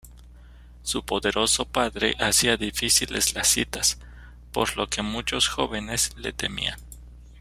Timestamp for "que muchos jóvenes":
4.89-6.11